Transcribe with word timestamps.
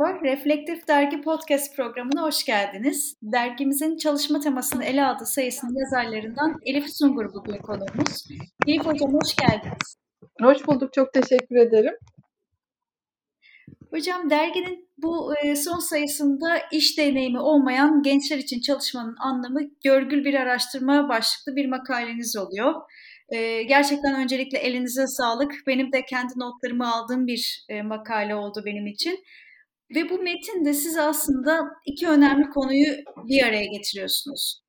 Merhaba, 0.00 0.24
Reflektif 0.24 0.88
Dergi 0.88 1.20
Podcast 1.20 1.76
programına 1.76 2.22
hoş 2.22 2.44
geldiniz. 2.44 3.16
Dergimizin 3.22 3.96
çalışma 3.96 4.40
temasını 4.40 4.84
ele 4.84 5.04
aldığı 5.04 5.26
sayısının 5.26 5.78
yazarlarından 5.80 6.56
Elif 6.66 6.96
Sungur 6.96 7.34
bugün 7.34 7.58
konuğumuz. 7.58 8.24
Elif 8.66 8.86
Hocam 8.86 9.14
hoş 9.14 9.36
geldiniz. 9.36 9.96
Hoş 10.42 10.66
bulduk, 10.66 10.92
çok 10.92 11.12
teşekkür 11.12 11.56
ederim. 11.56 11.94
Hocam 13.90 14.30
derginin 14.30 14.88
bu 14.98 15.34
e, 15.36 15.56
son 15.56 15.78
sayısında 15.78 16.58
iş 16.72 16.98
deneyimi 16.98 17.40
olmayan 17.40 18.02
gençler 18.02 18.38
için 18.38 18.60
çalışmanın 18.60 19.16
anlamı 19.18 19.60
görgül 19.84 20.24
bir 20.24 20.34
araştırma 20.34 21.08
başlıklı 21.08 21.56
bir 21.56 21.68
makaleniz 21.68 22.36
oluyor. 22.36 22.74
E, 23.28 23.62
gerçekten 23.62 24.14
öncelikle 24.14 24.58
elinize 24.58 25.06
sağlık. 25.06 25.52
Benim 25.66 25.92
de 25.92 26.04
kendi 26.04 26.32
notlarımı 26.36 26.94
aldığım 26.94 27.26
bir 27.26 27.64
e, 27.68 27.82
makale 27.82 28.34
oldu 28.34 28.62
benim 28.66 28.86
için. 28.86 29.24
Ve 29.94 30.10
bu 30.10 30.22
metinde 30.22 30.74
siz 30.74 30.96
aslında 30.96 31.70
iki 31.86 32.08
önemli 32.08 32.50
konuyu 32.50 32.86
bir 33.28 33.42
araya 33.42 33.64
getiriyorsunuz. 33.64 34.62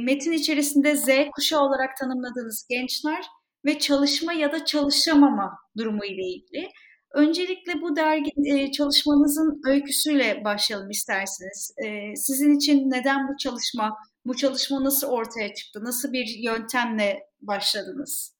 Metin 0.00 0.32
içerisinde 0.32 0.96
Z 0.96 1.08
kuşağı 1.34 1.60
olarak 1.60 1.96
tanımladığınız 1.96 2.66
gençler 2.70 3.24
ve 3.64 3.78
çalışma 3.78 4.32
ya 4.32 4.52
da 4.52 4.64
çalışamama 4.64 5.52
durumu 5.78 6.04
ile 6.04 6.22
ilgili. 6.22 6.68
Öncelikle 7.14 7.82
bu 7.82 7.96
dergi 7.96 8.30
e, 8.46 8.72
çalışmanızın 8.72 9.60
öyküsüyle 9.66 10.44
başlayalım 10.44 10.90
isterseniz. 10.90 11.74
E, 11.84 12.16
sizin 12.16 12.56
için 12.56 12.90
neden 12.90 13.28
bu 13.28 13.36
çalışma, 13.36 13.96
bu 14.26 14.36
çalışma 14.36 14.84
nasıl 14.84 15.06
ortaya 15.06 15.54
çıktı, 15.54 15.84
nasıl 15.84 16.12
bir 16.12 16.26
yöntemle 16.42 17.18
başladınız? 17.40 18.39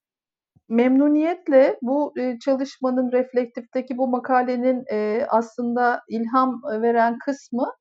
Memnuniyetle 0.71 1.79
bu 1.83 2.13
e, 2.19 2.39
çalışmanın 2.39 3.13
reflektifteki 3.13 3.99
bu 3.99 4.09
makalenin 4.09 4.85
aslında 5.29 6.03
ilham 6.09 6.63
veren 6.65 7.19
kısmı 7.19 7.73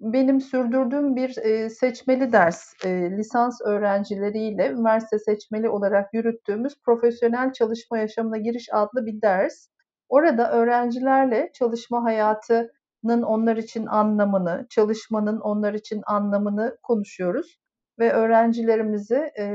benim 0.00 0.40
sürdürdüğüm 0.40 1.16
bir 1.16 1.30
seçmeli 1.70 2.32
ders, 2.32 2.74
lisans 2.86 3.60
öğrencileriyle 3.64 4.70
üniversite 4.70 5.18
seçmeli 5.18 5.68
olarak 5.68 6.14
yürüttüğümüz 6.14 6.74
profesyonel 6.84 7.52
çalışma 7.52 7.98
yaşamına 7.98 8.36
giriş 8.36 8.68
adlı 8.72 9.06
bir 9.06 9.22
ders. 9.22 9.68
Orada 10.08 10.52
öğrencilerle 10.52 11.50
çalışma 11.54 12.04
hayatının 12.04 13.22
onlar 13.22 13.56
için 13.56 13.86
anlamını, 13.86 14.66
çalışmanın 14.70 15.40
onlar 15.40 15.74
için 15.74 16.02
anlamını 16.06 16.78
konuşuyoruz 16.82 17.58
ve 17.98 18.12
öğrencilerimizi 18.12 19.30
e, 19.38 19.46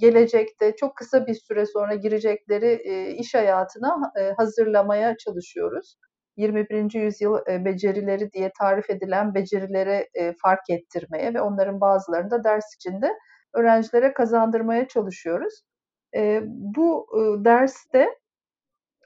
gelecekte 0.00 0.76
çok 0.76 0.96
kısa 0.96 1.26
bir 1.26 1.34
süre 1.34 1.66
sonra 1.66 1.94
girecekleri 1.94 2.80
e, 2.84 3.10
iş 3.10 3.34
hayatına 3.34 4.12
e, 4.20 4.32
hazırlamaya 4.36 5.16
çalışıyoruz. 5.16 5.96
21. 6.36 6.94
yüzyıl 6.94 7.38
becerileri 7.64 8.32
diye 8.32 8.52
tarif 8.58 8.90
edilen 8.90 9.34
becerilere 9.34 10.08
e, 10.14 10.34
fark 10.42 10.70
ettirmeye 10.70 11.34
ve 11.34 11.40
onların 11.40 11.80
bazılarını 11.80 12.30
da 12.30 12.44
ders 12.44 12.74
içinde 12.74 13.12
öğrencilere 13.54 14.12
kazandırmaya 14.14 14.88
çalışıyoruz. 14.88 15.62
Bu 16.48 17.06
derste 17.44 18.08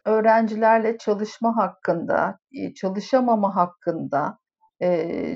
öğrencilerle 0.05 0.99
çalışma 0.99 1.57
hakkında, 1.57 2.39
çalışamama 2.77 3.57
hakkında, 3.57 4.39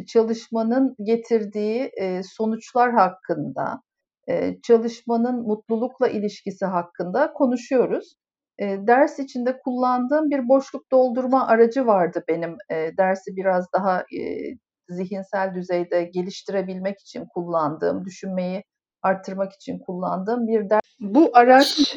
çalışmanın 0.06 0.94
getirdiği 1.02 1.90
sonuçlar 2.36 2.92
hakkında, 2.92 3.82
çalışmanın 4.62 5.42
mutlulukla 5.42 6.08
ilişkisi 6.08 6.66
hakkında 6.66 7.32
konuşuyoruz. 7.32 8.14
Ders 8.60 9.18
içinde 9.18 9.58
kullandığım 9.64 10.30
bir 10.30 10.48
boşluk 10.48 10.90
doldurma 10.92 11.46
aracı 11.46 11.86
vardı 11.86 12.24
benim. 12.28 12.56
Dersi 12.98 13.36
biraz 13.36 13.66
daha 13.74 14.04
zihinsel 14.88 15.54
düzeyde 15.54 16.04
geliştirebilmek 16.04 17.00
için 17.00 17.24
kullandığım, 17.34 18.04
düşünmeyi 18.04 18.62
arttırmak 19.02 19.52
için 19.52 19.78
kullandığım 19.78 20.46
bir 20.46 20.70
ders. 20.70 20.80
Bu 21.00 21.30
araç 21.32 21.96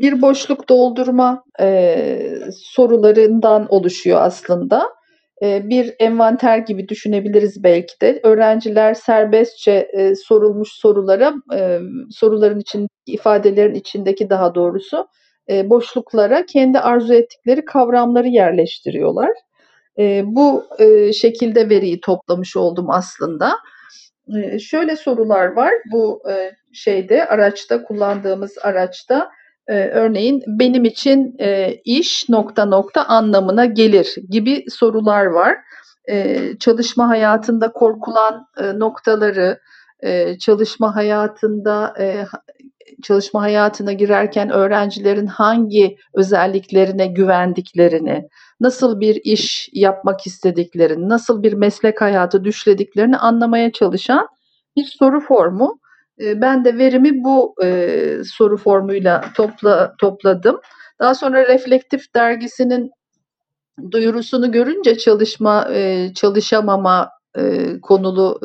bir 0.00 0.22
boşluk 0.22 0.68
doldurma 0.68 1.44
e, 1.60 2.38
sorularından 2.52 3.66
oluşuyor 3.68 4.20
aslında. 4.20 5.01
E, 5.42 5.68
bir 5.68 5.94
envanter 5.98 6.58
gibi 6.58 6.88
düşünebiliriz 6.88 7.64
belki 7.64 8.00
de. 8.00 8.20
Öğrenciler 8.22 8.94
serbestçe 8.94 9.88
e, 9.92 10.14
sorulmuş 10.14 10.68
sorulara, 10.72 11.34
e, 11.54 11.78
soruların 12.10 12.60
için 12.60 12.88
ifadelerin 13.06 13.74
içindeki 13.74 14.30
daha 14.30 14.54
doğrusu 14.54 15.08
boşluklara 15.64 16.46
kendi 16.46 16.78
arzu 16.78 17.14
ettikleri 17.14 17.64
kavramları 17.64 18.28
yerleştiriyorlar. 18.28 19.30
Bu 20.24 20.64
şekilde 21.14 21.68
veriyi 21.68 22.00
toplamış 22.00 22.56
oldum 22.56 22.90
aslında. 22.90 23.52
Şöyle 24.60 24.96
sorular 24.96 25.46
var 25.46 25.72
bu 25.92 26.22
şeyde 26.72 27.26
araçta 27.26 27.84
kullandığımız 27.84 28.58
araçta 28.62 29.30
e, 29.68 29.74
örneğin 29.88 30.42
benim 30.46 30.84
için 30.84 31.36
e, 31.40 31.74
iş 31.84 32.28
nokta 32.28 32.64
nokta 32.64 33.04
anlamına 33.04 33.64
gelir 33.64 34.14
gibi 34.30 34.64
sorular 34.70 35.26
var. 35.26 35.56
E, 36.08 36.38
çalışma 36.58 37.08
hayatında 37.08 37.72
korkulan 37.72 38.46
e, 38.58 38.78
noktaları, 38.78 39.58
e, 40.00 40.38
çalışma 40.38 40.96
hayatında 40.96 41.94
e, 42.00 42.26
çalışma 43.02 43.42
hayatına 43.42 43.92
girerken 43.92 44.50
öğrencilerin 44.50 45.26
hangi 45.26 45.96
özelliklerine 46.14 47.06
güvendiklerini, 47.06 48.28
nasıl 48.60 49.00
bir 49.00 49.20
iş 49.24 49.68
yapmak 49.72 50.26
istediklerini, 50.26 51.08
nasıl 51.08 51.42
bir 51.42 51.52
meslek 51.52 52.00
hayatı 52.00 52.44
düşlediklerini 52.44 53.16
anlamaya 53.16 53.72
çalışan 53.72 54.28
bir 54.76 54.84
soru 54.98 55.20
formu. 55.20 55.78
Ben 56.22 56.64
de 56.64 56.78
verimi 56.78 57.24
bu 57.24 57.54
soru 58.24 58.56
formuyla 58.56 59.24
topla, 59.36 59.94
topladım. 59.98 60.60
Daha 60.98 61.14
sonra 61.14 61.48
Reflektif 61.48 62.14
dergisinin 62.14 62.90
duyurusunu 63.90 64.52
görünce 64.52 64.98
çalışma, 64.98 65.68
çalışamama 66.14 67.10
konulu 67.82 68.40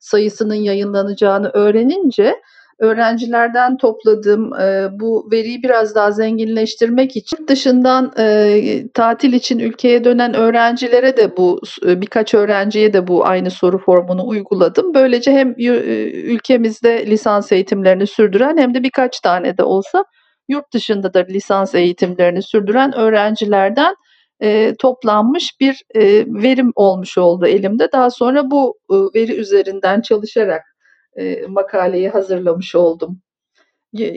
sayısının 0.00 0.54
yayınlanacağını 0.54 1.50
öğrenince 1.54 2.36
öğrencilerden 2.80 3.76
topladığım 3.76 4.54
e, 4.54 4.88
bu 5.00 5.28
veriyi 5.32 5.62
biraz 5.62 5.94
daha 5.94 6.12
zenginleştirmek 6.12 7.16
için 7.16 7.46
dışından 7.48 8.12
e, 8.18 8.62
tatil 8.94 9.32
için 9.32 9.58
ülkeye 9.58 10.04
dönen 10.04 10.34
öğrencilere 10.34 11.16
de 11.16 11.36
bu 11.36 11.60
e, 11.86 12.00
birkaç 12.00 12.34
öğrenciye 12.34 12.92
de 12.92 13.06
bu 13.06 13.26
aynı 13.26 13.50
soru 13.50 13.78
formunu 13.78 14.26
uyguladım. 14.26 14.94
Böylece 14.94 15.32
hem 15.32 15.54
e, 15.58 15.64
ülkemizde 16.10 17.06
lisans 17.06 17.52
eğitimlerini 17.52 18.06
sürdüren 18.06 18.56
hem 18.56 18.74
de 18.74 18.82
birkaç 18.82 19.20
tane 19.20 19.58
de 19.58 19.62
olsa 19.62 20.04
yurt 20.48 20.72
dışında 20.74 21.14
da 21.14 21.18
lisans 21.18 21.74
eğitimlerini 21.74 22.42
sürdüren 22.42 22.94
öğrencilerden 22.94 23.94
e, 24.42 24.74
toplanmış 24.78 25.50
bir 25.60 25.82
e, 25.94 26.02
verim 26.26 26.72
olmuş 26.74 27.18
oldu 27.18 27.46
elimde. 27.46 27.92
Daha 27.92 28.10
sonra 28.10 28.50
bu 28.50 28.78
e, 28.90 28.94
veri 28.94 29.36
üzerinden 29.36 30.00
çalışarak 30.00 30.69
e, 31.16 31.46
makaleyi 31.46 32.08
hazırlamış 32.08 32.74
oldum. 32.74 33.22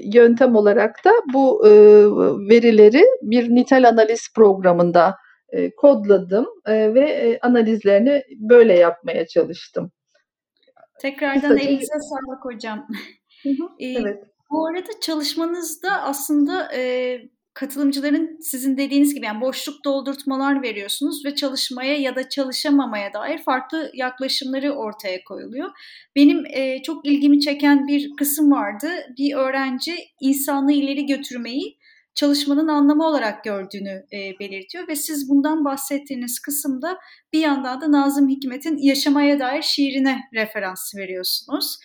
Yöntem 0.03 0.55
olarak 0.55 1.05
da 1.05 1.11
bu 1.33 1.67
e, 1.67 1.71
verileri 2.49 3.03
bir 3.21 3.49
nitel 3.49 3.89
analiz 3.89 4.33
programında 4.35 5.15
e, 5.49 5.75
kodladım 5.75 6.45
e, 6.65 6.93
ve 6.93 7.09
e, 7.09 7.39
analizlerini 7.39 8.23
böyle 8.40 8.73
yapmaya 8.73 9.28
çalıştım. 9.28 9.91
Tekrardan 10.99 11.41
Kısaca... 11.41 11.63
elinize 11.63 11.93
sağlık 11.99 12.45
hocam. 12.45 12.87
Hı 13.43 13.49
hı, 13.49 13.69
evet. 13.79 14.23
Bu 14.51 14.67
arada 14.67 14.99
çalışmanızda 15.01 16.01
aslında 16.01 16.73
e, 16.75 17.22
katılımcıların 17.53 18.38
sizin 18.41 18.78
dediğiniz 18.78 19.16
gibi 19.16 19.26
yani 19.26 19.41
boşluk 19.41 19.85
doldurtmalar 19.85 20.61
veriyorsunuz 20.61 21.26
ve 21.26 21.35
çalışmaya 21.35 21.97
ya 21.97 22.16
da 22.16 22.29
çalışamamaya 22.29 23.14
dair 23.14 23.38
farklı 23.38 23.91
yaklaşımları 23.94 24.72
ortaya 24.72 25.23
koyuluyor. 25.23 25.70
Benim 26.16 26.46
e, 26.46 26.82
çok 26.84 27.05
ilgimi 27.05 27.40
çeken 27.40 27.88
bir 27.88 28.11
kısım 28.17 28.52
vardı. 28.52 28.90
Bir 29.17 29.35
öğrenci 29.35 29.96
insanlığı 30.20 30.72
ileri 30.72 31.05
götürmeyi 31.05 31.78
çalışmanın 32.16 32.67
anlamı 32.67 33.08
olarak 33.08 33.44
gördüğünü 33.44 34.06
e, 34.14 34.40
belirtiyor 34.40 34.88
ve 34.88 34.96
siz 34.96 35.29
bundan 35.29 35.66
bahsettiğiniz 35.66 36.40
kısımda 36.40 36.97
bir 37.34 37.40
yandan 37.40 37.82
da 37.82 37.91
Nazım 37.91 38.29
Hikmet'in 38.29 38.78
Yaşamaya 38.78 39.40
dair 39.40 39.61
şiirine 39.61 40.20
referans 40.34 40.96
veriyorsunuz. 40.96 41.78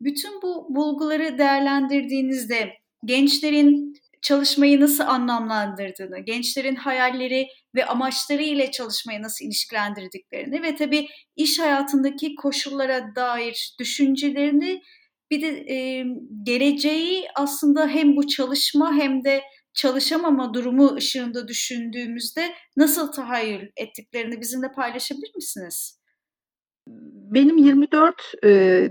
Bütün 0.00 0.42
bu 0.42 0.66
bulguları 0.70 1.38
değerlendirdiğinizde 1.38 2.72
gençlerin 3.04 3.94
çalışmayı 4.24 4.80
nasıl 4.80 5.04
anlamlandırdığını, 5.04 6.18
gençlerin 6.18 6.76
hayalleri 6.76 7.46
ve 7.74 7.86
amaçları 7.86 8.42
ile 8.42 8.70
çalışmayı 8.70 9.22
nasıl 9.22 9.44
ilişkilendirdiklerini 9.44 10.62
ve 10.62 10.76
tabii 10.76 11.08
iş 11.36 11.58
hayatındaki 11.58 12.34
koşullara 12.34 13.16
dair 13.16 13.76
düşüncelerini 13.80 14.82
bir 15.30 15.42
de 15.42 15.48
e, 15.48 16.04
geleceği 16.42 17.26
aslında 17.34 17.88
hem 17.88 18.16
bu 18.16 18.26
çalışma 18.26 18.92
hem 18.92 19.24
de 19.24 19.42
çalışamama 19.74 20.54
durumu 20.54 20.94
ışığında 20.94 21.48
düşündüğümüzde 21.48 22.54
nasıl 22.76 23.12
tahayyül 23.12 23.68
ettiklerini 23.76 24.40
bizimle 24.40 24.72
paylaşabilir 24.72 25.32
misiniz? 25.36 26.00
Benim 27.34 27.56
24 27.56 28.14
e, 28.42 28.48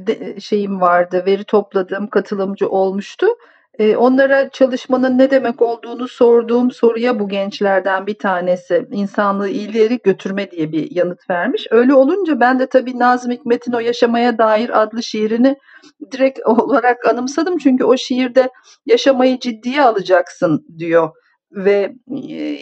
de, 0.08 0.40
şeyim 0.40 0.82
vardı, 0.82 1.24
veri 1.26 1.44
topladığım 1.44 2.10
katılımcı 2.10 2.70
olmuştu. 2.70 3.28
E, 3.80 3.96
onlara 3.96 4.50
çalışmanın 4.50 5.18
ne 5.18 5.32
demek 5.32 5.62
olduğunu 5.62 6.08
sorduğum 6.08 6.72
soruya 6.72 7.20
bu 7.20 7.30
gençlerden 7.30 8.08
bir 8.08 8.18
tanesi 8.18 8.88
insanlığı 8.92 9.50
ileri 9.50 10.00
götürme 10.04 10.52
diye 10.52 10.72
bir 10.72 10.92
yanıt 10.92 11.30
vermiş. 11.30 11.68
Öyle 11.72 11.94
olunca 11.94 12.40
ben 12.40 12.60
de 12.60 12.68
tabii 12.68 13.00
Nazım 13.00 13.32
Hikmet'in 13.32 13.74
o 13.74 13.80
Yaşamaya 13.80 14.38
Dair 14.38 14.82
adlı 14.82 15.04
şiirini 15.04 15.56
direkt 16.12 16.40
olarak 16.46 17.06
anımsadım. 17.06 17.58
Çünkü 17.58 17.84
o 17.84 17.98
şiirde 17.98 18.50
yaşamayı 18.86 19.40
ciddiye 19.40 19.82
alacaksın 19.84 20.66
diyor 20.78 21.10
ve 21.52 21.94
e, 22.30 22.58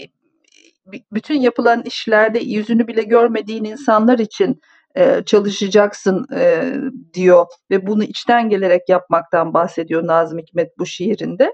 bütün 1.11 1.35
yapılan 1.35 1.81
işlerde 1.85 2.39
yüzünü 2.39 2.87
bile 2.87 3.03
görmediğin 3.03 3.63
insanlar 3.63 4.19
için 4.19 4.61
e, 4.95 5.23
çalışacaksın 5.25 6.25
e, 6.35 6.73
diyor 7.13 7.45
ve 7.71 7.88
bunu 7.88 8.03
içten 8.03 8.49
gelerek 8.49 8.89
yapmaktan 8.89 9.53
bahsediyor 9.53 10.07
Nazım 10.07 10.39
Hikmet 10.39 10.77
bu 10.77 10.85
şiirinde. 10.85 11.53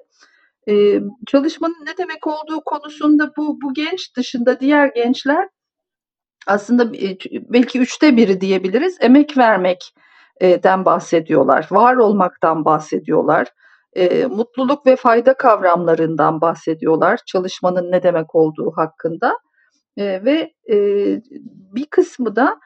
E, 0.70 1.00
çalışmanın 1.28 1.86
ne 1.86 1.98
demek 1.98 2.28
olduğu 2.28 2.62
konusunda 2.66 3.32
bu, 3.38 3.62
bu 3.62 3.74
genç 3.74 4.16
dışında 4.16 4.60
diğer 4.60 4.88
gençler 4.88 5.50
aslında 6.48 6.94
belki 7.34 7.80
üçte 7.80 8.18
biri 8.18 8.42
diyebiliriz 8.42 8.98
emek 9.02 9.38
vermekten 9.38 10.86
bahsediyorlar, 10.86 11.68
var 11.72 11.96
olmaktan 11.96 12.66
bahsediyorlar. 12.66 13.48
E, 13.94 14.26
mutluluk 14.26 14.86
ve 14.86 14.96
fayda 14.96 15.34
kavramlarından 15.34 16.42
bahsediyorlar 16.42 17.20
çalışmanın 17.26 17.92
ne 17.92 18.04
demek 18.04 18.36
olduğu 18.36 18.72
hakkında 18.72 19.40
e, 19.98 20.26
ve 20.26 20.54
e, 20.70 20.76
bir 21.76 21.86
kısmı 21.86 22.36
da 22.36 22.60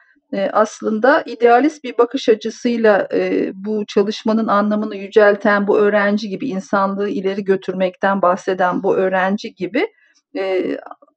aslında 0.52 1.22
idealist 1.26 1.84
bir 1.84 1.98
bakış 1.98 2.28
açısıyla 2.28 3.08
bu 3.54 3.86
çalışmanın 3.86 4.48
anlamını 4.48 4.96
yücelten 4.96 5.66
bu 5.66 5.78
öğrenci 5.78 6.28
gibi 6.28 6.48
insanlığı 6.48 7.08
ileri 7.08 7.44
götürmekten 7.44 8.22
bahseden 8.22 8.82
bu 8.82 8.96
öğrenci 8.96 9.54
gibi 9.54 9.88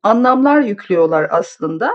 anlamlar 0.03 0.61
yüklüyorlar 0.61 1.27
aslında. 1.31 1.91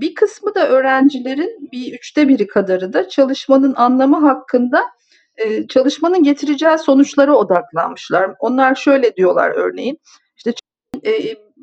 bir 0.00 0.14
kısmı 0.14 0.54
da 0.54 0.68
öğrencilerin 0.68 1.68
bir 1.72 1.92
üçte 1.92 2.28
biri 2.28 2.46
kadarı 2.46 2.92
da 2.92 3.08
çalışmanın 3.08 3.74
anlamı 3.74 4.28
hakkında 4.28 4.84
çalışmanın 5.68 6.22
getireceği 6.22 6.78
sonuçlara 6.78 7.34
odaklanmışlar. 7.34 8.30
Onlar 8.38 8.74
şöyle 8.74 9.16
diyorlar 9.16 9.50
örneğin 9.50 9.98
işte 10.36 10.52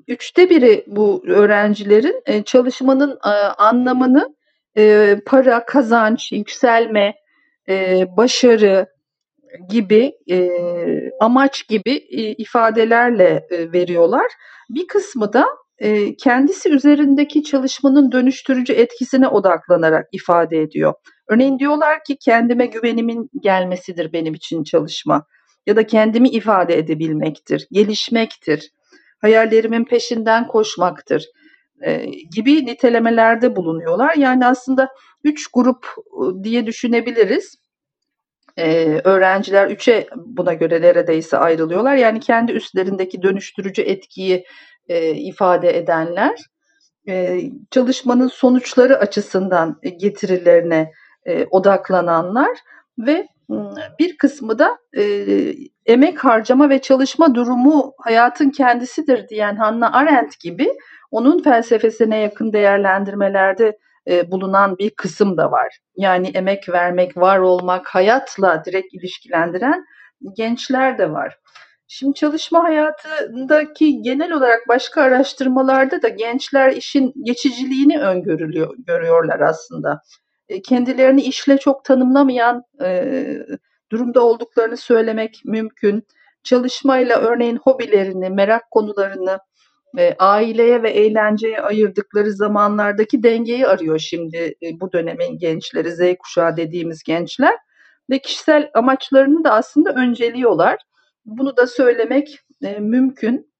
üçte 0.07 0.49
biri 0.49 0.83
bu 0.87 1.23
öğrencilerin 1.27 2.43
çalışmanın 2.43 3.19
anlamını 3.57 4.35
e, 4.77 5.15
para, 5.25 5.65
kazanç, 5.65 6.31
yükselme, 6.31 7.15
e, 7.69 8.05
başarı 8.17 8.87
gibi 9.69 10.13
e, 10.31 10.49
amaç 11.19 11.67
gibi 11.67 11.91
e, 11.91 12.21
ifadelerle 12.21 13.47
e, 13.51 13.71
veriyorlar. 13.71 14.25
Bir 14.69 14.87
kısmı 14.87 15.33
da 15.33 15.45
e, 15.77 16.15
kendisi 16.15 16.69
üzerindeki 16.69 17.43
çalışmanın 17.43 18.11
dönüştürücü 18.11 18.73
etkisine 18.73 19.27
odaklanarak 19.27 20.07
ifade 20.11 20.61
ediyor. 20.61 20.93
Örneğin 21.27 21.59
diyorlar 21.59 22.03
ki 22.03 22.17
kendime 22.17 22.65
güvenimin 22.65 23.29
gelmesidir 23.39 24.13
benim 24.13 24.33
için 24.33 24.63
çalışma 24.63 25.25
ya 25.67 25.75
da 25.75 25.87
kendimi 25.87 26.29
ifade 26.29 26.77
edebilmektir, 26.77 27.67
gelişmektir, 27.71 28.71
hayallerimin 29.21 29.85
peşinden 29.85 30.47
koşmaktır 30.47 31.25
gibi 32.35 32.65
nitelemelerde 32.65 33.55
bulunuyorlar. 33.55 34.15
Yani 34.15 34.45
aslında 34.45 34.89
üç 35.23 35.47
grup 35.47 35.85
e, 35.87 36.43
diye 36.43 36.65
düşünebiliriz. 36.65 37.63
Ee, 38.57 39.01
öğrenciler 39.03 39.69
üçe 39.69 40.07
buna 40.15 40.53
göre 40.53 40.81
neredeyse 40.81 41.37
ayrılıyorlar. 41.37 41.95
Yani 41.95 42.19
kendi 42.19 42.51
üstlerindeki 42.51 43.21
dönüştürücü 43.21 43.81
etkiyi 43.81 44.45
e, 44.87 45.11
ifade 45.11 45.77
edenler, 45.77 46.39
e, 47.07 47.41
çalışmanın 47.71 48.27
sonuçları 48.27 48.97
açısından 48.97 49.79
getirilerine 49.97 50.91
e, 51.25 51.45
odaklananlar 51.45 52.57
ve 52.97 53.27
bir 53.99 54.17
kısmı 54.17 54.59
da 54.59 54.77
e, 54.97 55.25
emek 55.85 56.23
harcama 56.23 56.69
ve 56.69 56.81
çalışma 56.81 57.35
durumu 57.35 57.93
hayatın 57.97 58.49
kendisidir 58.49 59.27
diyen 59.27 59.55
Hannah 59.55 59.93
Arendt 59.93 60.39
gibi 60.39 60.69
onun 61.13 61.43
felsefesine 61.43 62.19
yakın 62.19 62.53
değerlendirmelerde 62.53 63.77
e, 64.09 64.31
bulunan 64.31 64.77
bir 64.77 64.89
kısım 64.89 65.37
da 65.37 65.51
var. 65.51 65.79
Yani 65.95 66.27
emek 66.27 66.69
vermek, 66.69 67.17
var 67.17 67.39
olmak, 67.39 67.87
hayatla 67.87 68.65
direkt 68.65 68.93
ilişkilendiren 68.93 69.85
gençler 70.37 70.97
de 70.97 71.11
var. 71.11 71.39
Şimdi 71.87 72.13
çalışma 72.13 72.63
hayatındaki 72.63 74.01
genel 74.01 74.31
olarak 74.31 74.59
başka 74.67 75.01
araştırmalarda 75.01 76.01
da 76.01 76.07
gençler 76.07 76.71
işin 76.71 77.13
geçiciliğini 77.23 77.99
öngörülüyor 77.99 78.75
görüyorlar 78.87 79.39
aslında. 79.39 80.01
E, 80.49 80.61
kendilerini 80.61 81.21
işle 81.21 81.57
çok 81.57 81.85
tanımlamayan 81.85 82.63
e, 82.83 83.23
durumda 83.91 84.21
olduklarını 84.21 84.77
söylemek 84.77 85.41
mümkün. 85.45 86.07
Çalışmayla 86.43 87.19
örneğin 87.19 87.59
hobilerini, 87.63 88.29
merak 88.29 88.71
konularını 88.71 89.39
e, 89.97 90.15
aileye 90.19 90.83
ve 90.83 90.89
eğlenceye 90.89 91.61
ayırdıkları 91.61 92.31
zamanlardaki 92.31 93.23
dengeyi 93.23 93.67
arıyor 93.67 93.99
şimdi 93.99 94.55
e, 94.63 94.79
bu 94.79 94.91
dönemin 94.91 95.37
gençleri, 95.37 95.91
Z 95.91 95.99
kuşağı 96.19 96.57
dediğimiz 96.57 97.03
gençler 97.03 97.53
ve 98.09 98.19
kişisel 98.19 98.69
amaçlarını 98.73 99.43
da 99.43 99.51
aslında 99.51 99.93
önceliyorlar. 99.93 100.77
Bunu 101.25 101.57
da 101.57 101.67
söylemek 101.67 102.39
e, 102.63 102.79
mümkün. 102.79 103.53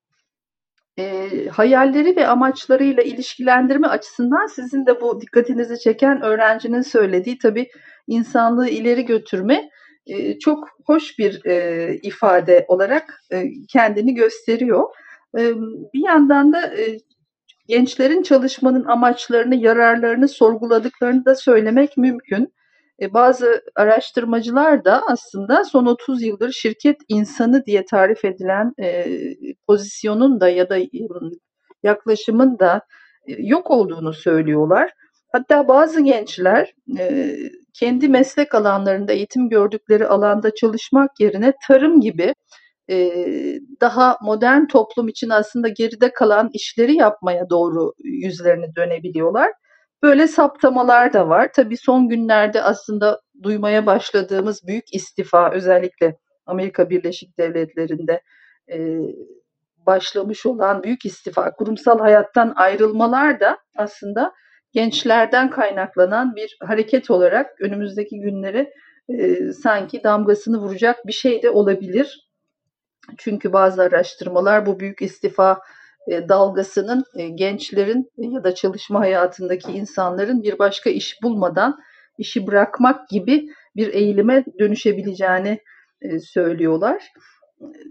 E, 0.97 1.29
hayalleri 1.47 2.15
ve 2.15 2.27
amaçlarıyla 2.27 3.03
ilişkilendirme 3.03 3.87
açısından 3.87 4.45
sizin 4.47 4.85
de 4.85 5.01
bu 5.01 5.21
dikkatinizi 5.21 5.79
çeken 5.79 6.21
öğrencinin 6.21 6.81
söylediği 6.81 7.37
tabii 7.37 7.69
insanlığı 8.07 8.69
ileri 8.69 9.05
götürme 9.05 9.69
e, 10.07 10.39
çok 10.39 10.69
hoş 10.85 11.19
bir 11.19 11.45
e, 11.45 11.95
ifade 12.03 12.65
olarak 12.67 13.21
e, 13.31 13.43
kendini 13.69 14.13
gösteriyor 14.13 14.83
bir 15.93 16.05
yandan 16.07 16.53
da 16.53 16.73
gençlerin 17.67 18.23
çalışmanın 18.23 18.85
amaçlarını, 18.85 19.55
yararlarını 19.55 20.27
sorguladıklarını 20.27 21.25
da 21.25 21.35
söylemek 21.35 21.97
mümkün. 21.97 22.53
Bazı 23.09 23.63
araştırmacılar 23.75 24.85
da 24.85 25.01
aslında 25.07 25.63
son 25.63 25.85
30 25.85 26.23
yıldır 26.23 26.51
şirket 26.51 26.97
insanı 27.07 27.65
diye 27.65 27.85
tarif 27.85 28.25
edilen 28.25 28.73
pozisyonun 29.67 30.39
da 30.39 30.49
ya 30.49 30.69
da 30.69 30.77
yaklaşımın 31.83 32.59
da 32.59 32.81
yok 33.27 33.71
olduğunu 33.71 34.13
söylüyorlar. 34.13 34.91
Hatta 35.31 35.67
bazı 35.67 36.01
gençler 36.01 36.73
kendi 37.73 38.09
meslek 38.09 38.55
alanlarında 38.55 39.13
eğitim 39.13 39.49
gördükleri 39.49 40.07
alanda 40.07 40.55
çalışmak 40.55 41.19
yerine 41.19 41.53
tarım 41.67 42.01
gibi 42.01 42.33
daha 43.81 44.17
modern 44.21 44.65
toplum 44.65 45.07
için 45.07 45.29
aslında 45.29 45.67
geride 45.67 46.13
kalan 46.13 46.49
işleri 46.53 46.95
yapmaya 46.95 47.49
doğru 47.49 47.93
yüzlerini 48.03 48.75
dönebiliyorlar. 48.75 49.51
Böyle 50.03 50.27
saptamalar 50.27 51.13
da 51.13 51.29
var. 51.29 51.49
Tabii 51.55 51.77
son 51.77 52.09
günlerde 52.09 52.61
aslında 52.61 53.21
duymaya 53.43 53.85
başladığımız 53.85 54.67
büyük 54.67 54.93
istifa 54.93 55.51
özellikle 55.51 56.17
Amerika 56.45 56.89
Birleşik 56.89 57.37
Devletleri'nde 57.39 58.21
başlamış 59.77 60.45
olan 60.45 60.83
büyük 60.83 61.05
istifa, 61.05 61.51
kurumsal 61.51 61.99
hayattan 61.99 62.53
ayrılmalar 62.55 63.39
da 63.39 63.57
aslında 63.77 64.33
gençlerden 64.71 65.49
kaynaklanan 65.49 66.35
bir 66.35 66.57
hareket 66.61 67.11
olarak 67.11 67.61
önümüzdeki 67.61 68.19
günlere 68.19 68.73
sanki 69.63 70.03
damgasını 70.03 70.57
vuracak 70.57 71.07
bir 71.07 71.13
şey 71.13 71.43
de 71.43 71.49
olabilir. 71.49 72.29
Çünkü 73.17 73.53
bazı 73.53 73.81
araştırmalar 73.81 74.65
bu 74.65 74.79
büyük 74.79 75.01
istifa 75.01 75.59
e, 76.07 76.29
dalgasının 76.29 77.03
e, 77.15 77.27
gençlerin 77.27 78.11
ya 78.17 78.43
da 78.43 78.55
çalışma 78.55 78.99
hayatındaki 78.99 79.71
insanların 79.71 80.43
bir 80.43 80.59
başka 80.59 80.89
iş 80.89 81.21
bulmadan 81.21 81.79
işi 82.17 82.47
bırakmak 82.47 83.09
gibi 83.09 83.47
bir 83.75 83.93
eğilime 83.93 84.45
dönüşebileceğini 84.59 85.59
e, 86.01 86.19
söylüyorlar. 86.19 87.11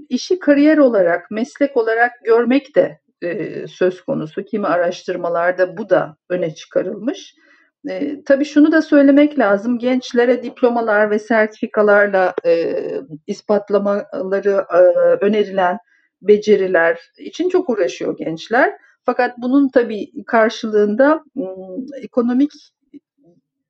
İşi 0.09 0.39
kariyer 0.39 0.79
olarak, 0.79 1.31
meslek 1.31 1.77
olarak 1.77 2.13
görmek 2.25 2.77
de 2.77 2.99
söz 3.69 4.03
konusu. 4.03 4.45
Kimi 4.45 4.67
araştırmalarda 4.67 5.77
bu 5.77 5.91
da 5.91 6.17
öne 6.29 6.55
çıkarılmış. 6.55 7.35
E, 7.91 8.23
tabii 8.25 8.45
şunu 8.45 8.73
da 8.73 8.83
söylemek 8.83 9.39
lazım. 9.39 9.79
Gençlere 9.79 10.43
diplomalar 10.43 11.11
ve 11.11 11.19
sertifikalarla 11.19 12.35
e, 12.47 12.75
ispatlamaları 13.27 14.65
e, 14.73 14.79
önerilen 15.25 15.79
beceriler 16.23 17.01
için 17.19 17.49
çok 17.49 17.71
uğraşıyor 17.71 18.17
gençler. 18.17 18.73
Fakat 19.05 19.39
bunun 19.39 19.69
tabii 19.69 20.25
karşılığında 20.27 21.25
ekonomik 22.03 22.51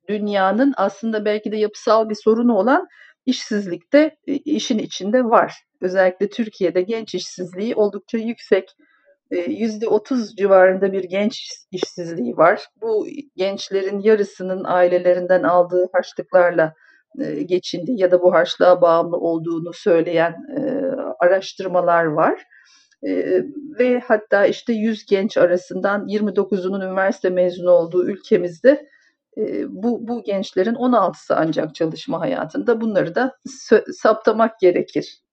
dünyanın 0.09 0.73
aslında 0.77 1.25
belki 1.25 1.51
de 1.51 1.57
yapısal 1.57 2.09
bir 2.09 2.15
sorunu 2.15 2.55
olan 2.57 2.87
işsizlik 3.25 3.93
de 3.93 4.17
işin 4.27 4.77
içinde 4.77 5.23
var. 5.23 5.53
Özellikle 5.81 6.29
Türkiye'de 6.29 6.81
genç 6.81 7.15
işsizliği 7.15 7.75
oldukça 7.75 8.17
yüksek. 8.17 8.69
%30 9.31 10.35
civarında 10.35 10.91
bir 10.91 11.03
genç 11.03 11.49
işsizliği 11.71 12.37
var. 12.37 12.65
Bu 12.81 13.07
gençlerin 13.35 13.99
yarısının 13.99 14.63
ailelerinden 14.63 15.43
aldığı 15.43 15.89
harçlıklarla 15.93 16.73
geçindi 17.45 17.91
ya 17.95 18.11
da 18.11 18.21
bu 18.21 18.33
harçlığa 18.33 18.81
bağımlı 18.81 19.17
olduğunu 19.17 19.73
söyleyen 19.73 20.35
araştırmalar 21.19 22.05
var. 22.05 22.43
Ve 23.79 23.99
hatta 23.99 24.45
işte 24.45 24.73
100 24.73 25.05
genç 25.05 25.37
arasından 25.37 26.07
29'unun 26.07 26.87
üniversite 26.87 27.29
mezunu 27.29 27.71
olduğu 27.71 28.07
ülkemizde 28.07 28.87
bu, 29.67 30.07
bu 30.07 30.23
gençlerin 30.23 30.75
16'sı 30.75 31.35
ancak 31.35 31.75
çalışma 31.75 32.19
hayatında. 32.19 32.81
Bunları 32.81 33.15
da 33.15 33.37
saptamak 33.93 34.59
gerekir. 34.59 35.23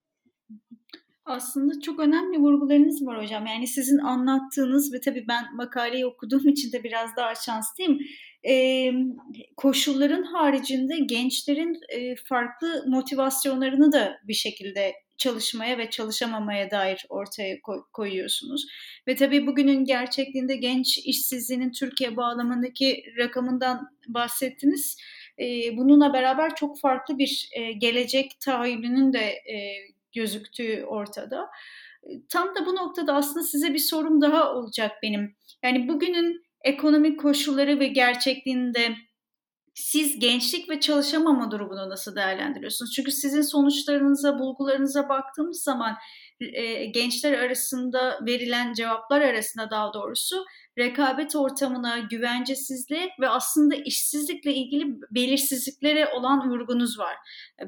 Aslında 1.31 1.81
çok 1.81 2.01
önemli 2.01 2.39
vurgularınız 2.39 3.07
var 3.07 3.23
hocam. 3.23 3.47
Yani 3.47 3.67
sizin 3.67 3.99
anlattığınız 3.99 4.93
ve 4.93 5.01
tabii 5.01 5.25
ben 5.29 5.57
makaleyi 5.57 6.07
okuduğum 6.07 6.49
için 6.49 6.73
de 6.73 6.85
biraz 6.85 7.17
daha 7.17 7.35
şanslıyım. 7.35 7.99
Ee, 8.49 8.93
koşulların 9.57 10.23
haricinde 10.23 10.99
gençlerin 10.99 11.81
e, 11.89 12.17
farklı 12.17 12.85
motivasyonlarını 12.87 13.93
da 13.93 14.21
bir 14.29 14.35
şekilde 14.35 14.93
çalışmaya 15.19 15.79
ve 15.79 15.91
çalışamamaya 15.91 16.71
dair 16.71 17.07
ortaya 17.09 17.61
koy, 17.61 17.79
koyuyorsunuz. 17.93 18.67
Ve 19.09 19.15
tabii 19.15 19.47
bugünün 19.47 19.85
gerçekliğinde 19.85 20.57
genç 20.57 20.99
işsizliğinin 20.99 21.73
Türkiye 21.73 22.17
bağlamındaki 22.17 23.05
rakamından 23.19 23.89
bahsettiniz. 24.09 24.97
Bununla 25.73 26.13
beraber 26.13 26.55
çok 26.55 26.81
farklı 26.81 27.19
bir 27.19 27.49
gelecek 27.79 28.41
tahayyülünün 28.41 29.13
de 29.13 29.35
gözüktüğü 30.15 30.85
ortada. 30.85 31.51
Tam 32.29 32.55
da 32.55 32.67
bu 32.67 32.75
noktada 32.75 33.15
aslında 33.15 33.43
size 33.43 33.75
bir 33.75 33.79
sorum 33.79 34.21
daha 34.21 34.55
olacak 34.55 34.93
benim. 35.03 35.37
Yani 35.65 35.89
bugünün 35.89 36.43
ekonomik 36.65 37.21
koşulları 37.21 37.81
ve 37.81 37.87
gerçekliğinde 37.87 38.95
siz 39.75 40.19
gençlik 40.19 40.71
ve 40.71 40.81
çalışamama 40.81 41.51
durumunu 41.51 41.89
nasıl 41.89 42.17
değerlendiriyorsunuz? 42.17 42.93
Çünkü 42.97 43.11
sizin 43.11 43.43
sonuçlarınıza, 43.43 44.39
bulgularınıza 44.39 45.09
baktığımız 45.09 45.63
zaman 45.63 45.97
e, 46.41 46.85
gençler 46.85 47.33
arasında 47.33 48.19
verilen 48.27 48.73
cevaplar 48.73 49.21
arasında 49.21 49.71
daha 49.71 49.95
doğrusu 49.95 50.45
rekabet 50.79 51.37
ortamına, 51.37 51.99
güvencesizliğe 51.99 53.09
ve 53.21 53.29
aslında 53.29 53.75
işsizlikle 53.75 54.55
ilgili 54.55 55.01
belirsizliklere 55.11 56.07
olan 56.07 56.51
vurgunuz 56.51 56.99
var. 56.99 57.17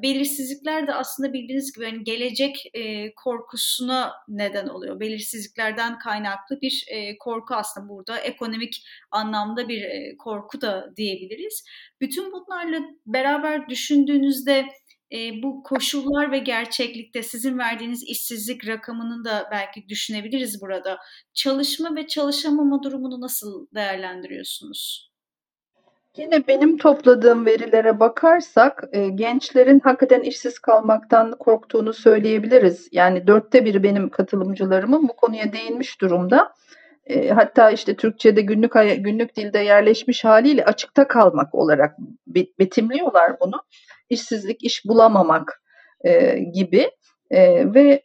Belirsizlikler 0.03 0.87
de 0.87 0.95
aslında 0.95 1.33
bildiğiniz 1.33 1.73
gibi 1.73 1.85
hani 1.85 2.05
gelecek 2.05 2.71
e, 2.75 3.15
korkusuna 3.15 4.13
neden 4.29 4.69
oluyor. 4.69 5.01
Belirsizliklerden 5.01 5.99
kaynaklı 5.99 6.61
bir 6.61 6.85
e, 6.89 7.19
korku 7.19 7.55
aslında 7.55 7.89
burada 7.89 8.19
ekonomik 8.19 8.87
anlamda 9.11 9.69
bir 9.69 9.83
e, 9.83 10.17
korku 10.19 10.61
da 10.61 10.93
diyebiliriz. 10.97 11.65
Bütün 12.01 12.33
bunlarla 12.33 12.81
beraber 13.07 13.69
düşündüğünüzde 13.69 14.67
e, 15.13 15.43
bu 15.43 15.63
koşullar 15.63 16.33
ve 16.33 16.39
gerçeklikte 16.39 17.23
sizin 17.23 17.59
verdiğiniz 17.59 18.03
işsizlik 18.03 18.69
rakamını 18.69 19.25
da 19.25 19.49
belki 19.51 19.89
düşünebiliriz 19.89 20.61
burada. 20.61 20.99
Çalışma 21.35 21.97
ve 21.97 22.07
çalışamama 22.07 22.83
durumunu 22.83 23.21
nasıl 23.21 23.67
değerlendiriyorsunuz? 23.75 25.13
Yine 26.17 26.47
benim 26.47 26.79
topladığım 26.79 27.47
verilere 27.47 28.01
bakarsak 28.01 28.85
e, 28.93 29.09
gençlerin 29.09 29.81
hakikaten 29.81 30.21
işsiz 30.21 30.59
kalmaktan 30.59 31.37
korktuğunu 31.39 31.93
söyleyebiliriz. 31.93 32.89
Yani 32.93 33.27
dörtte 33.27 33.65
biri 33.65 33.83
benim 33.83 34.09
katılımcılarımın 34.09 35.09
bu 35.09 35.17
konuya 35.17 35.53
değinmiş 35.53 36.01
durumda. 36.01 36.55
E, 37.07 37.29
hatta 37.29 37.71
işte 37.71 37.97
Türkçe'de 37.97 38.41
günlük 38.41 38.73
günlük 38.99 39.37
dilde 39.37 39.59
yerleşmiş 39.59 40.25
haliyle 40.25 40.65
açıkta 40.65 41.09
kalmak 41.09 41.55
olarak 41.55 41.97
betimliyorlar 42.59 43.41
bunu 43.41 43.63
işsizlik, 44.13 44.65
iş 44.65 44.85
bulamamak 44.85 45.63
e, 46.05 46.39
gibi 46.55 46.91
e, 47.31 47.75
ve 47.75 48.03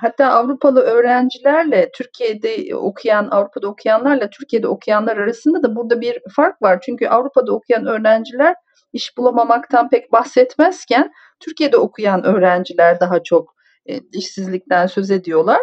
hatta 0.00 0.26
Avrupalı 0.26 0.80
öğrencilerle 0.80 1.90
Türkiye'de 1.94 2.74
okuyan, 2.76 3.28
Avrupa'da 3.30 3.68
okuyanlarla 3.68 4.30
Türkiye'de 4.30 4.68
okuyanlar 4.68 5.16
arasında 5.16 5.62
da 5.62 5.76
burada 5.76 6.00
bir 6.00 6.18
fark 6.36 6.62
var. 6.62 6.80
Çünkü 6.82 7.08
Avrupa'da 7.08 7.52
okuyan 7.52 7.86
öğrenciler 7.86 8.54
iş 8.92 9.16
bulamamaktan 9.16 9.88
pek 9.88 10.12
bahsetmezken 10.12 11.12
Türkiye'de 11.40 11.76
okuyan 11.76 12.24
öğrenciler 12.24 13.00
daha 13.00 13.22
çok 13.22 13.54
e, 13.86 14.00
işsizlikten 14.12 14.86
söz 14.86 15.10
ediyorlar. 15.10 15.60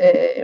E, 0.00 0.34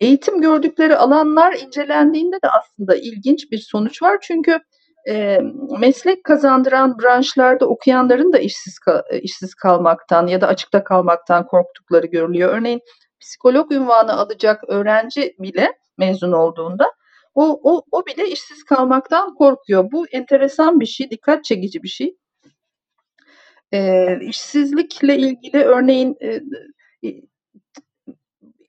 eğitim 0.00 0.40
gördükleri 0.40 0.96
alanlar 0.96 1.54
incelendiğinde 1.54 2.36
de 2.36 2.48
aslında 2.48 2.96
ilginç 2.96 3.52
bir 3.52 3.58
sonuç 3.58 4.02
var. 4.02 4.18
Çünkü 4.22 4.60
e, 5.08 5.40
meslek 5.78 6.24
kazandıran 6.24 6.98
branşlarda 6.98 7.66
okuyanların 7.66 8.32
da 8.32 8.38
işsiz 8.38 8.78
işsiz 9.22 9.54
kalmaktan 9.54 10.26
ya 10.26 10.40
da 10.40 10.46
açıkta 10.46 10.84
kalmaktan 10.84 11.46
korktukları 11.46 12.06
görülüyor. 12.06 12.54
Örneğin 12.54 12.80
psikolog 13.20 13.72
ünvanı 13.72 14.12
alacak 14.12 14.64
öğrenci 14.68 15.34
bile 15.38 15.72
mezun 15.98 16.32
olduğunda 16.32 16.92
o, 17.34 17.60
o, 17.62 17.82
o 17.90 18.06
bile 18.06 18.28
işsiz 18.28 18.64
kalmaktan 18.64 19.34
korkuyor. 19.34 19.92
Bu 19.92 20.06
enteresan 20.08 20.80
bir 20.80 20.86
şey, 20.86 21.10
dikkat 21.10 21.44
çekici 21.44 21.82
bir 21.82 21.88
şey. 21.88 22.16
E, 23.72 24.06
işsizlikle 24.20 25.16
ilgili 25.16 25.64
örneğin 25.64 26.16
e, 26.22 26.40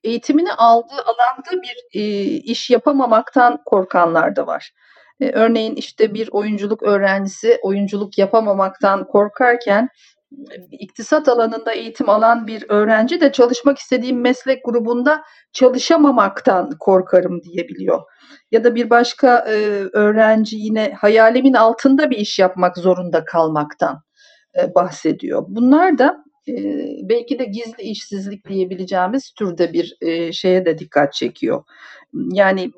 eğitimini 0.04 0.52
aldığı 0.52 1.02
alanda 1.02 1.62
bir 1.62 2.00
e, 2.00 2.02
iş 2.24 2.70
yapamamaktan 2.70 3.62
korkanlar 3.64 4.36
da 4.36 4.46
var. 4.46 4.72
E, 5.20 5.30
örneğin 5.30 5.74
işte 5.74 6.14
bir 6.14 6.28
oyunculuk 6.32 6.82
öğrencisi 6.82 7.58
oyunculuk 7.62 8.18
yapamamaktan 8.18 9.06
korkarken 9.06 9.88
iktisat 10.70 11.28
alanında 11.28 11.72
eğitim 11.72 12.08
alan 12.08 12.46
bir 12.46 12.64
öğrenci 12.68 13.20
de 13.20 13.32
çalışmak 13.32 13.78
istediğim 13.78 14.20
meslek 14.20 14.64
grubunda 14.64 15.22
çalışamamaktan 15.52 16.70
korkarım 16.80 17.42
diyebiliyor. 17.42 18.00
Ya 18.50 18.64
da 18.64 18.74
bir 18.74 18.90
başka 18.90 19.38
e, 19.38 19.54
öğrenci 19.92 20.56
yine 20.56 20.92
hayalimin 21.00 21.54
altında 21.54 22.10
bir 22.10 22.16
iş 22.16 22.38
yapmak 22.38 22.78
zorunda 22.78 23.24
kalmaktan 23.24 24.02
e, 24.58 24.74
bahsediyor. 24.74 25.44
Bunlar 25.48 25.98
da 25.98 26.24
belki 27.02 27.38
de 27.38 27.44
gizli 27.44 27.82
işsizlik 27.82 28.48
diyebileceğimiz 28.48 29.32
türde 29.38 29.72
bir 29.72 29.96
şeye 30.32 30.64
de 30.64 30.78
dikkat 30.78 31.12
çekiyor 31.12 31.64
yani 32.14 32.72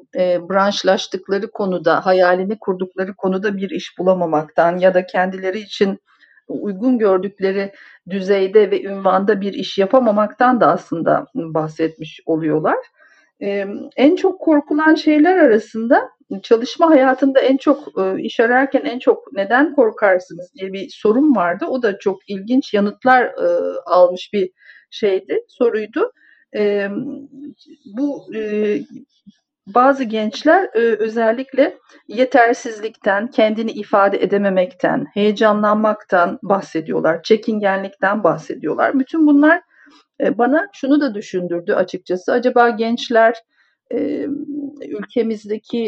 branşlaştıkları 0.48 1.50
konuda, 1.50 2.06
hayalini 2.06 2.58
kurdukları 2.58 3.14
konuda 3.14 3.56
bir 3.56 3.70
iş 3.70 3.98
bulamamaktan 3.98 4.78
ya 4.78 4.94
da 4.94 5.06
kendileri 5.06 5.58
için 5.58 5.98
uygun 6.48 6.98
gördükleri 6.98 7.72
düzeyde 8.10 8.70
ve 8.70 8.82
ünvanda 8.82 9.40
bir 9.40 9.52
iş 9.52 9.78
yapamamaktan 9.78 10.60
da 10.60 10.66
aslında 10.66 11.26
bahsetmiş 11.34 12.20
oluyorlar. 12.26 12.78
En 13.96 14.16
çok 14.16 14.40
korkulan 14.40 14.94
şeyler 14.94 15.36
arasında 15.36 16.10
çalışma 16.42 16.90
hayatında 16.90 17.40
en 17.40 17.56
çok 17.56 17.98
e, 17.98 18.22
iş 18.22 18.40
ararken 18.40 18.84
en 18.84 18.98
çok 18.98 19.32
neden 19.32 19.74
korkarsınız 19.74 20.52
diye 20.54 20.72
bir 20.72 20.88
sorun 20.90 21.36
vardı. 21.36 21.66
O 21.68 21.82
da 21.82 21.98
çok 21.98 22.30
ilginç 22.30 22.74
yanıtlar 22.74 23.24
e, 23.24 23.78
almış 23.86 24.30
bir 24.32 24.50
şeydi, 24.90 25.40
soruydu. 25.48 26.12
Bu 27.96 28.34
e, 28.34 28.78
bazı 29.66 30.04
gençler 30.04 30.70
özellikle 30.74 31.78
yetersizlikten, 32.08 33.26
kendini 33.26 33.70
ifade 33.70 34.22
edememekten, 34.22 35.06
heyecanlanmaktan 35.14 36.38
bahsediyorlar, 36.42 37.22
çekingenlikten 37.22 38.24
bahsediyorlar. 38.24 38.98
Bütün 38.98 39.26
bunlar 39.26 39.60
bana 40.20 40.68
şunu 40.72 41.00
da 41.00 41.14
düşündürdü 41.14 41.72
açıkçası. 41.72 42.32
Acaba 42.32 42.70
gençler 42.70 43.34
ülkemizdeki 44.88 45.82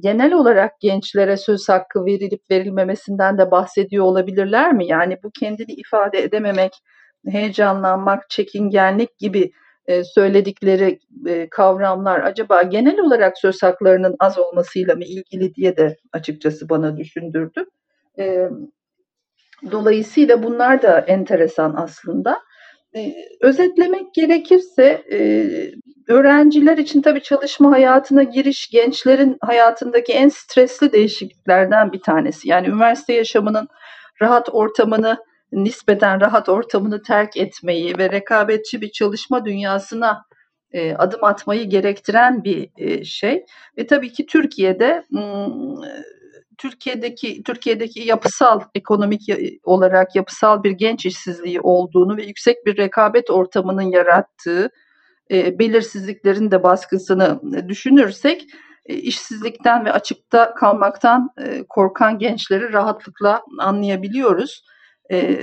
genel 0.00 0.32
olarak 0.32 0.80
gençlere 0.80 1.36
söz 1.36 1.68
hakkı 1.68 2.04
verilip 2.04 2.50
verilmemesinden 2.50 3.38
de 3.38 3.50
bahsediyor 3.50 4.04
olabilirler 4.04 4.72
mi? 4.72 4.86
Yani 4.86 5.18
bu 5.22 5.30
kendini 5.30 5.72
ifade 5.72 6.22
edememek, 6.22 6.72
heyecanlanmak, 7.28 8.30
çekingenlik 8.30 9.18
gibi 9.18 9.50
söyledikleri 10.14 10.98
kavramlar 11.50 12.20
acaba 12.20 12.62
genel 12.62 13.00
olarak 13.00 13.38
söz 13.38 13.62
haklarının 13.62 14.16
az 14.20 14.38
olmasıyla 14.38 14.94
mı 14.94 15.04
ilgili 15.04 15.54
diye 15.54 15.76
de 15.76 15.96
açıkçası 16.12 16.68
bana 16.68 16.96
düşündürdü. 16.96 17.64
Dolayısıyla 19.70 20.42
bunlar 20.42 20.82
da 20.82 20.98
enteresan 20.98 21.74
aslında. 21.76 22.38
Ee, 22.98 23.14
özetlemek 23.40 24.14
gerekirse 24.14 25.04
e, 25.12 25.18
öğrenciler 26.08 26.78
için 26.78 27.02
tabii 27.02 27.22
çalışma 27.22 27.70
hayatına 27.70 28.22
giriş 28.22 28.70
gençlerin 28.70 29.36
hayatındaki 29.40 30.12
en 30.12 30.28
stresli 30.28 30.92
değişikliklerden 30.92 31.92
bir 31.92 32.00
tanesi. 32.00 32.48
Yani 32.48 32.68
üniversite 32.68 33.12
yaşamının 33.12 33.68
rahat 34.22 34.48
ortamını 34.52 35.16
nispeten 35.52 36.20
rahat 36.20 36.48
ortamını 36.48 37.02
terk 37.02 37.36
etmeyi 37.36 37.98
ve 37.98 38.10
rekabetçi 38.10 38.80
bir 38.80 38.90
çalışma 38.90 39.44
dünyasına 39.44 40.24
e, 40.72 40.94
adım 40.94 41.24
atmayı 41.24 41.64
gerektiren 41.64 42.44
bir 42.44 42.70
e, 42.76 43.04
şey. 43.04 43.44
Ve 43.78 43.86
tabii 43.86 44.12
ki 44.12 44.26
Türkiye'de 44.26 45.04
Türkiye'deki 46.58 47.42
Türkiye'deki 47.42 48.00
yapısal 48.00 48.60
ekonomik 48.74 49.22
olarak 49.64 50.16
yapısal 50.16 50.62
bir 50.62 50.70
genç 50.70 51.06
işsizliği 51.06 51.60
olduğunu 51.60 52.16
ve 52.16 52.24
yüksek 52.24 52.66
bir 52.66 52.76
rekabet 52.76 53.30
ortamının 53.30 53.82
yarattığı 53.82 54.70
e, 55.30 55.58
belirsizliklerin 55.58 56.50
de 56.50 56.62
baskısını 56.62 57.40
düşünürsek 57.68 58.46
e, 58.86 58.94
işsizlikten 58.94 59.84
ve 59.84 59.92
açıkta 59.92 60.54
kalmaktan 60.54 61.30
e, 61.44 61.64
korkan 61.68 62.18
gençleri 62.18 62.72
rahatlıkla 62.72 63.42
anlayabiliyoruz. 63.58 64.64
E, 65.12 65.38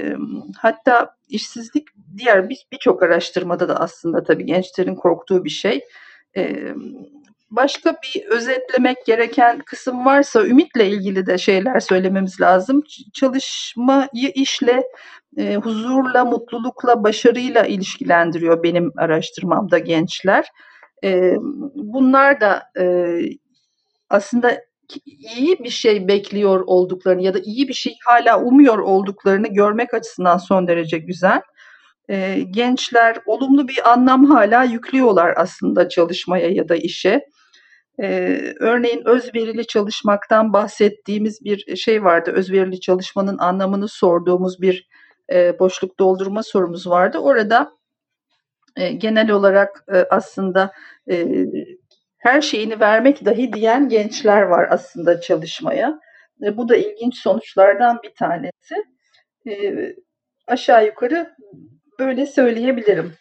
hatta 0.58 1.16
işsizlik 1.30 1.88
diğer 2.18 2.50
birçok 2.50 3.02
bir 3.02 3.06
araştırmada 3.06 3.70
da 3.70 3.80
aslında 3.80 4.24
tabii 4.24 4.46
gençlerin 4.46 4.96
korktuğu 4.96 5.46
bir 5.46 5.50
şey. 5.50 5.82
E, 6.38 6.74
başka 7.50 7.96
bir 8.04 8.26
özetlemek 8.26 9.06
gereken 9.06 9.60
kısım 9.60 10.06
varsa 10.06 10.46
ümitle 10.46 10.88
ilgili 10.90 11.26
de 11.26 11.38
şeyler 11.38 11.80
söylememiz 11.80 12.42
lazım. 12.42 12.84
Çalışmayı 13.14 14.32
işle, 14.36 14.84
e, 15.38 15.56
huzurla, 15.56 16.26
mutlulukla, 16.26 17.04
başarıyla 17.04 17.66
ilişkilendiriyor 17.66 18.64
benim 18.64 18.92
araştırmamda 18.98 19.80
gençler. 19.80 20.48
E, 21.04 21.36
bunlar 21.76 22.42
da 22.42 22.64
e, 22.80 23.18
aslında 24.10 24.62
iyi 25.38 25.60
bir 25.60 25.70
şey 25.70 26.08
bekliyor 26.08 26.64
olduklarını 26.68 27.22
ya 27.22 27.34
da 27.34 27.40
iyi 27.40 27.68
bir 27.68 27.74
şey 27.74 27.94
hala 28.06 28.42
umuyor 28.42 28.78
olduklarını 28.78 29.48
görmek 29.48 29.94
açısından 29.94 30.38
son 30.38 30.68
derece 30.68 30.98
güzel. 30.98 31.42
E, 32.10 32.40
gençler 32.52 33.18
olumlu 33.26 33.68
bir 33.68 33.92
anlam 33.92 34.26
hala 34.26 34.64
yüklüyorlar 34.64 35.34
aslında 35.38 35.90
çalışmaya 35.90 36.50
ya 36.50 36.70
da 36.70 36.76
işe. 36.76 37.26
Ee, 38.02 38.54
örneğin 38.60 39.02
özverili 39.06 39.68
çalışmaktan 39.68 40.54
bahsettiğimiz 40.54 41.44
bir 41.44 41.76
şey 41.76 42.04
vardı. 42.04 42.32
Özverili 42.32 42.80
çalışmanın 42.80 43.38
anlamını 43.38 43.88
sorduğumuz 43.88 44.62
bir 44.62 44.88
e, 45.32 45.60
boşluk 45.60 46.00
doldurma 46.00 46.44
sorumuz 46.44 46.88
vardı. 46.88 47.18
Orada 47.18 47.72
e, 48.78 48.92
genel 48.92 49.32
olarak 49.32 49.84
e, 49.94 49.98
aslında 50.10 50.72
e, 51.12 51.46
her 52.18 52.42
şeyini 52.42 52.80
vermek 52.80 53.26
dahi 53.26 53.54
diyen 53.54 53.90
gençler 53.90 54.42
var 54.42 54.68
aslında 54.72 55.22
çalışmaya. 55.22 56.00
E, 56.44 56.58
bu 56.58 56.70
da 56.70 56.76
ilginç 56.76 57.18
sonuçlardan 57.18 58.00
bir 58.04 58.14
tanesi. 58.16 58.76
E, 59.48 59.74
aşağı 60.48 60.86
yukarı 60.86 61.36
böyle 62.00 62.26
söyleyebilirim 62.26 63.14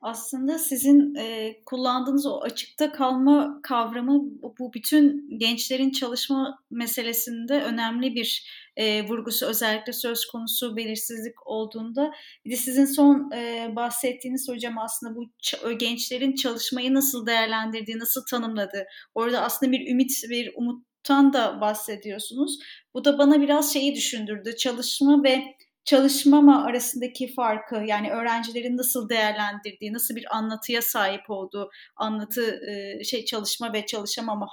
aslında 0.00 0.58
sizin 0.58 1.14
e, 1.14 1.56
kullandığınız 1.66 2.26
o 2.26 2.40
açıkta 2.40 2.92
kalma 2.92 3.60
kavramı 3.62 4.22
bu 4.58 4.72
bütün 4.72 5.38
gençlerin 5.38 5.90
çalışma 5.90 6.58
meselesinde 6.70 7.62
önemli 7.62 8.14
bir 8.14 8.50
e, 8.76 9.08
vurgusu 9.08 9.46
özellikle 9.46 9.92
söz 9.92 10.26
konusu 10.26 10.76
belirsizlik 10.76 11.46
olduğunda 11.46 12.12
bir 12.44 12.50
de 12.50 12.56
sizin 12.56 12.84
son 12.84 13.30
e, 13.34 13.72
bahsettiğiniz 13.76 14.48
hocam 14.48 14.78
aslında 14.78 15.16
bu 15.16 15.30
gençlerin 15.78 16.34
çalışmayı 16.34 16.94
nasıl 16.94 17.26
değerlendirdiği, 17.26 17.98
nasıl 17.98 18.26
tanımladığı 18.30 18.86
orada 19.14 19.40
aslında 19.42 19.72
bir 19.72 19.90
ümit, 19.90 20.10
bir 20.30 20.52
umuttan 20.56 21.32
da 21.32 21.60
bahsediyorsunuz. 21.60 22.58
Bu 22.94 23.04
da 23.04 23.18
bana 23.18 23.40
biraz 23.40 23.72
şeyi 23.72 23.94
düşündürdü. 23.94 24.56
Çalışma 24.56 25.22
ve 25.24 25.44
çalışmama 25.84 26.64
arasındaki 26.64 27.34
farkı 27.34 27.76
yani 27.86 28.10
öğrencilerin 28.10 28.76
nasıl 28.76 29.08
değerlendirdiği, 29.08 29.92
nasıl 29.92 30.16
bir 30.16 30.36
anlatıya 30.36 30.82
sahip 30.82 31.30
olduğu 31.30 31.70
anlatı 31.96 32.60
şey 33.04 33.24
çalışma 33.24 33.72
ve 33.72 33.86
çalışamama 33.86 34.46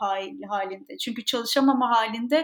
halinde. 0.50 0.98
Çünkü 0.98 1.26
çalışamama 1.26 1.98
halinde 1.98 2.44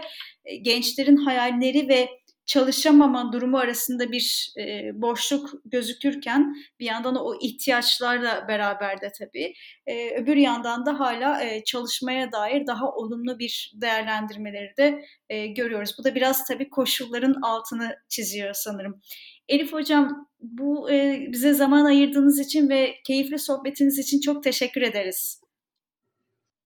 gençlerin 0.62 1.16
hayalleri 1.16 1.88
ve 1.88 2.08
çalışamama 2.46 3.32
durumu 3.32 3.58
arasında 3.58 4.12
bir 4.12 4.52
e, 4.58 4.90
boşluk 5.02 5.50
gözükürken 5.64 6.56
bir 6.80 6.86
yandan 6.86 7.16
o 7.16 7.34
ihtiyaçlarla 7.40 8.48
beraber 8.48 9.00
de 9.00 9.12
tabii 9.18 9.54
e, 9.86 10.20
öbür 10.20 10.36
yandan 10.36 10.86
da 10.86 11.00
hala 11.00 11.44
e, 11.44 11.64
çalışmaya 11.64 12.32
dair 12.32 12.66
daha 12.66 12.92
olumlu 12.92 13.38
bir 13.38 13.72
değerlendirmeleri 13.74 14.76
de 14.76 15.04
e, 15.28 15.46
görüyoruz. 15.46 15.96
Bu 15.98 16.04
da 16.04 16.14
biraz 16.14 16.46
tabii 16.46 16.70
koşulların 16.70 17.34
altını 17.42 17.96
çiziyor 18.08 18.54
sanırım. 18.54 19.00
Elif 19.48 19.72
Hocam 19.72 20.28
bu 20.40 20.90
e, 20.90 21.26
bize 21.32 21.54
zaman 21.54 21.84
ayırdığınız 21.84 22.40
için 22.40 22.68
ve 22.68 22.94
keyifli 23.06 23.38
sohbetiniz 23.38 23.98
için 23.98 24.20
çok 24.20 24.42
teşekkür 24.42 24.82
ederiz. 24.82 25.40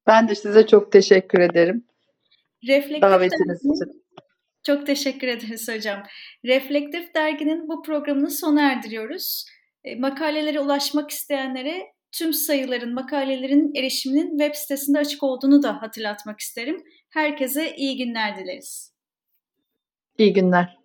Ben 0.06 0.28
de 0.28 0.34
size 0.34 0.66
çok 0.66 0.92
teşekkür 0.92 1.40
ederim. 1.40 1.84
Reflektif 2.68 3.02
Davetiniz 3.02 3.58
için. 3.60 4.04
Çok 4.66 4.86
teşekkür 4.86 5.28
ederiz 5.28 5.68
hocam. 5.68 6.02
Reflektif 6.44 7.14
Dergi'nin 7.14 7.68
bu 7.68 7.82
programını 7.82 8.30
sona 8.30 8.72
erdiriyoruz. 8.72 9.44
E, 9.84 9.96
makalelere 9.96 10.60
ulaşmak 10.60 11.10
isteyenlere 11.10 11.92
tüm 12.12 12.32
sayıların, 12.32 12.94
makalelerin 12.94 13.74
erişiminin 13.74 14.38
web 14.38 14.54
sitesinde 14.54 14.98
açık 14.98 15.22
olduğunu 15.22 15.62
da 15.62 15.82
hatırlatmak 15.82 16.40
isterim. 16.40 16.84
Herkese 17.10 17.76
iyi 17.76 17.96
günler 17.96 18.38
dileriz. 18.38 18.92
İyi 20.18 20.32
günler. 20.32 20.78